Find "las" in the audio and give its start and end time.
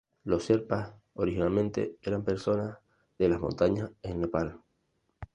3.29-3.39